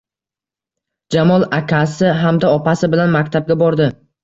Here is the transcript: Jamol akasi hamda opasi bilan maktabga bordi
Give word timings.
Jamol 1.15 1.45
akasi 1.59 2.15
hamda 2.23 2.51
opasi 2.57 2.93
bilan 2.97 3.17
maktabga 3.21 3.61
bordi 3.65 3.93